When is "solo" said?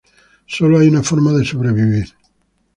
0.47-0.79